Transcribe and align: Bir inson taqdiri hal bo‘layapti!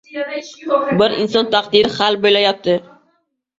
Bir 1.01 1.15
inson 1.25 1.53
taqdiri 1.57 1.93
hal 2.01 2.19
bo‘layapti! 2.27 2.81